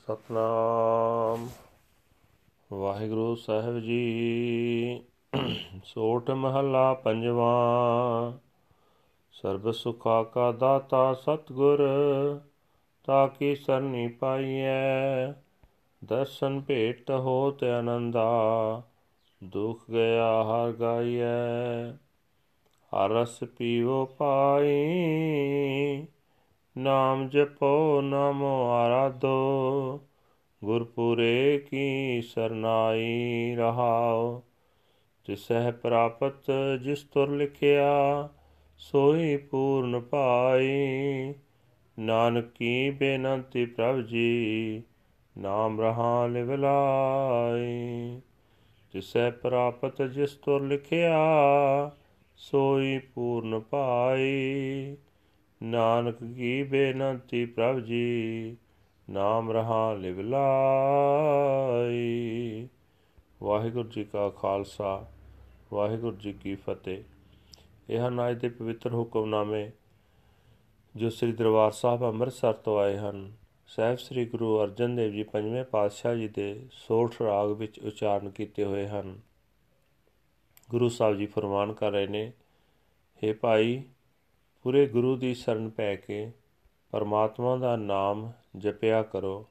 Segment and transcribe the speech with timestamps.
[0.00, 1.48] ਸਤਨਾਮ।
[2.72, 5.02] ਵਾਹਿਗੁਰੂ ਸਾਹਿਬ ਜੀ।
[5.84, 8.32] ਸੋਠ ਮਹੱਲਾ ਪੰਜਵਾਂ।
[9.32, 11.88] ਸਰਬ ਸੁਖਾ ਕਾ ਦਾਤਾ ਸਤਗੁਰ,
[13.04, 15.32] ਤਾ ਕੀ ਸਰਨੀ ਪਾਈਐ।
[16.04, 18.82] ਦਰਸ਼ਨ ਭੇਟ ਹੋਤ ਆਨੰਦਾ
[19.44, 21.92] ਦੁਖ ਗਿਆ ਹਰ ਗਾਈਐ।
[22.92, 24.76] ਹਰ ਰਸ ਪੀਵੋ ਪਾਈ।
[26.78, 30.00] ਨਾਮ ਜਪੋ, ਨਾਮੋ ਆਰਾਧੋ,
[30.64, 34.42] ਗੁਰਪੁਰੇ ਕੀ ਸਰਨਾਈ ਰਹਾਓ
[35.24, 36.50] ਤਿਸਹਿ ਪ੍ਰਾਪਤ,
[36.82, 38.28] ਜਿਸ ਤੁਰ ਲਿਖਿਆ,
[38.76, 41.34] ਸੋਈ ਪੂਰਨ ਪਾਈ
[41.98, 44.82] ਨਾਨਕੀ ਬੇਨੰਤੀ ਪ੍ਰਭ ਜੀ,
[45.38, 48.20] ਨਾਮ ਰਹਾ ਲਿਵ ਲਾਈ।
[48.92, 51.18] ਤਿਸਹਿ ਪ੍ਰਾਪਤ, ਜਿਸ ਤੁਰ ਲਿਖਿਆ,
[52.36, 54.96] ਸੋਈ ਪੂਰਨ ਪਾਈ
[55.62, 58.56] ਨਾਨਕ ਕੀ ਬੇਨੰਤੀ ਪ੍ਰਭ ਜੀ,
[59.10, 62.68] ਨਾਮ ਰਹਾ ਲਿਵ ਲਾਈ।
[63.42, 65.06] ਵਾਹਿਗੁਰੂ ਜੀ ਕਾ ਖਾਲਸਾ,
[65.72, 67.02] ਵਾਹਿਗੁਰੂ ਜੀ ਕੀ ਫਤਿਹ।
[67.90, 69.70] ਇਹ ਹਨ ਅੱਜ ਦੇ ਪਵਿੱਤਰ ਹੁਕਮਨਾਮੇ,
[70.96, 73.32] ਜੋ ਸ੍ਰੀ ਦਰਬਾਰ ਸਾਹਿਬ ਅੰਮ੍ਰਿਤਸਰ ਤੋਂ ਆਏ ਹਨ।
[73.66, 78.64] ਸਹਿਬ ਸ੍ਰੀ ਗੁਰੂ ਅਰਜਨ ਦੇਵ ਜੀ ਪੰਜਵੇਂ ਪਾਤਸ਼ਾਹ ਜੀ ਦੇ ਸੋਠ ਰਾਗ ਵਿੱਚ ਉਚਾਰਨ ਕੀਤੇ
[78.64, 79.20] ਹੋਏ ਹਨ।
[80.70, 82.32] ਗੁਰੂ ਸਾਹਿਬ ਜੀ ਫਰਮਾਨ ਕਰ ਰਹੇ ਨੇ
[83.24, 83.82] हे ਭਾਈ
[84.62, 86.32] ਪੂਰੇ ਗੁਰੂ ਦੀ ਸ਼ਰਨ ਪੈ ਕੇ
[86.90, 89.46] ਪਰਮਾਤਮਾ ਦਾ ਨਾਮ ਜਪਿਆ ਕਰੋ।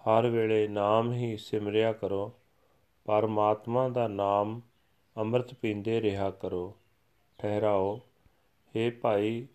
[0.00, 2.32] ਹਰ ਵੇਲੇ ਨਾਮ ਹੀ ਸਿਮਰਿਆ ਕਰੋ।
[3.04, 4.60] ਪਰਮਾਤਮਾ ਦਾ ਨਾਮ
[5.16, 6.76] ਅੰਮ੍ਰਿਤ ਪੀਂਦੇ ਰਿਹਾ ਕਰੋ।
[7.38, 8.00] ਠਹਿਰਾਓ।
[8.76, 9.46] हे ਭਾਈ,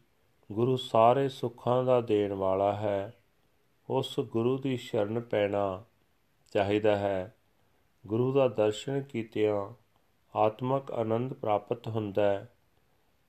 [0.52, 3.14] ਗੁਰੂ ਸਾਰੇ ਸੁੱਖਾਂ ਦਾ ਦੇਣ ਵਾਲਾ ਹੈ।
[3.90, 5.84] ਉਸ ਗੁਰੂ ਦੀ ਸ਼ਰਨ ਪੈਣਾ
[6.54, 7.36] ਚਾਹੀਦਾ ਹੈ।
[8.08, 9.74] ਗੁਰੂ ਦਾ ਦਰਸ਼ਨ ਕੀਤਿਆਂ
[10.36, 12.50] ਆਤਮਕ ਆਨੰਦ ਪ੍ਰਾਪਤ ਹੁੰਦਾ ਹੈ।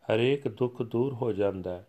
[0.01, 1.87] ਹਰੇਕ ਦੁੱਖ ਦੂਰ ਹੋ ਜਾਂਦਾ ਹੈ।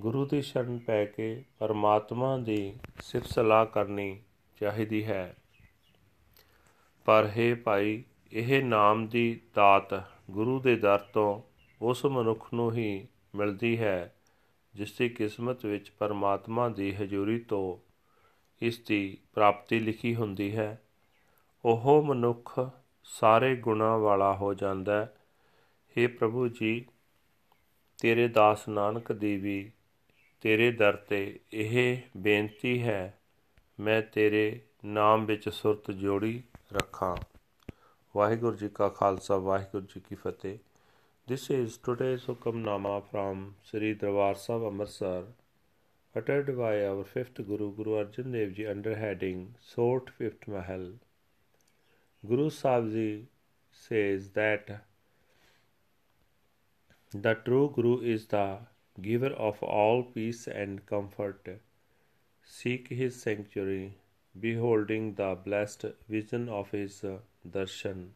[0.00, 4.22] ਗੁਰੂ ਦੀ ਸ਼ਰਨ ਪੈ ਕੇ ਪਰਮਾਤਮਾ ਦੀ ਸਿਫਤ ਸਲਾਹ ਕਰਨੀ
[4.60, 5.36] ਚਾਹੀਦੀ ਹੈ।
[7.04, 11.42] ਪਰ ਹੈ ਭਾਈ, ਇਹ ਨਾਮ ਦੀ ਦਾਤ ਗੁਰੂ ਦੇ ਦਰ ਤੋਂ
[11.82, 14.14] ਉਸ ਮਨੁੱਖ ਨੂੰ ਹੀ ਮਿਲਦੀ ਹੈ,
[14.74, 17.92] ਜਿਸ ਦੀ ਕਿਸਮਤ ਵਿੱਚ ਪਰਮਾਤਮਾ ਦੀ ਹਜ਼ੂਰੀ ਤੋਂ
[18.62, 20.82] ਇਸ ਦੀ ਪ੍ਰਾਪਤੀ ਲਿਖੀ ਹੁੰਦੀ ਹੈ।
[21.64, 22.70] ਉਹ ਮਨੁੱਖ
[23.04, 25.14] ਸਾਰੇ ਗੁਣਾ ਵਾਲਾ ਹੋ ਜਾਂਦਾ ਹੈ।
[25.98, 26.86] हे ਪ੍ਰਭੂ ਜੀ
[28.02, 29.70] ਤੇਰੇ ਦਾਸ ਨਾਨਕ ਦੀ ਵੀ
[30.40, 33.18] ਤੇਰੇ ਦਰ ਤੇ ਇਹ ਬੇਨਤੀ ਹੈ
[33.80, 36.42] ਮੈਂ ਤੇਰੇ ਨਾਮ ਵਿੱਚ ਸੁਰਤ ਜੋੜੀ
[36.72, 37.16] ਰੱਖਾਂ
[38.16, 40.58] ਵਾਹਿਗੁਰੂ ਜੀ ਕਾ ਖਾਲਸਾ ਵਾਹਿਗੁਰੂ ਜੀ ਕੀ ਫਤਿਹ
[41.28, 45.22] This is today's Hukamnama from Sri Darbar Sahib Amritsar,
[46.14, 50.98] uttered by our fifth Guru, Guru Arjan Dev Ji, under heading Sort Fifth Mahal.
[52.22, 53.28] Guru Sahib Ji
[53.70, 54.82] says that
[57.14, 58.58] the true Guru is the
[59.00, 61.60] giver of all peace and comfort.
[62.42, 63.98] Seek his sanctuary,
[64.38, 67.18] beholding the blessed vision of his uh,
[67.48, 68.10] darshan.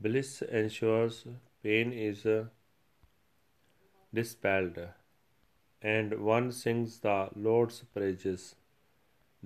[0.00, 1.26] Bliss ensures
[1.62, 2.44] pain is uh,
[4.14, 4.78] dispelled,
[5.82, 8.54] and one sings the Lord's praises.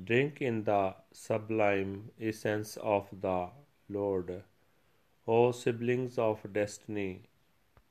[0.05, 3.51] Drink in the sublime essence of the
[3.89, 4.43] Lord.
[5.27, 7.23] O siblings of destiny,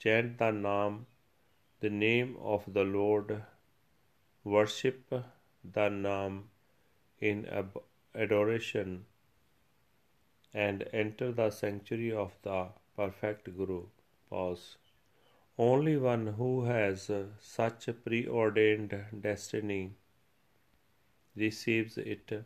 [0.03, 1.05] chant the name,
[1.79, 3.43] the name of the Lord.
[4.43, 5.13] Worship
[5.63, 6.45] the name
[7.19, 7.47] in
[8.15, 9.05] adoration
[10.53, 13.83] and enter the sanctuary of the perfect Guru.
[14.29, 14.77] Pause.
[15.57, 19.93] Only one who has such a preordained destiny
[21.35, 22.43] receives it.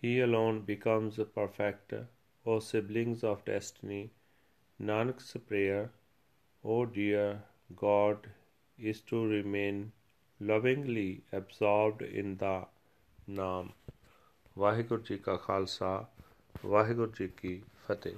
[0.00, 1.94] He alone becomes perfect.
[2.46, 4.12] O siblings of destiny,
[4.80, 5.90] Nanak's prayer,
[6.68, 7.42] O dear
[7.76, 8.26] God,
[8.78, 9.92] is to remain
[10.40, 12.54] lovingly absorbed in the
[13.30, 13.68] ਨਾਮ
[14.58, 15.90] ਵਾਹਿਗੁਰੂ ਜੀ ਕਾ ਖਾਲਸਾ
[16.66, 18.14] ਵਾਹਿਗੁਰੂ ਜੀ ਕੀ ਫਤਿਹ